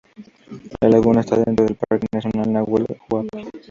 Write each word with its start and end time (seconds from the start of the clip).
La 0.79 0.89
laguna 0.89 1.19
está 1.19 1.35
dentro 1.37 1.63
del 1.63 1.77
parque 1.87 2.07
nacional 2.11 2.51
Nahuel 2.51 2.87
Huapi. 3.11 3.49